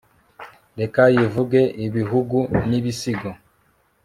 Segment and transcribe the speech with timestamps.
[0.79, 3.29] reka yivuge ibihugu n'ibisigo